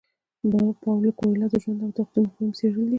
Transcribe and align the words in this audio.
پاولو 0.81 1.09
کویلیو 1.19 1.51
د 1.53 1.55
ژوند 1.63 1.79
او 1.85 1.91
تقدیر 1.97 2.21
مفاهیم 2.25 2.51
څیړلي 2.57 2.83
دي. 2.85 2.89